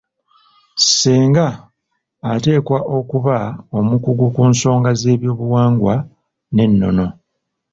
Ssenga 0.77 1.47
ateekwa 2.33 2.79
okuba 2.97 3.37
omukugu 3.77 4.25
ku 4.35 4.41
nsonga 4.51 4.91
z'eby'obuwangwa 4.99 5.95
n'ennono. 6.53 7.07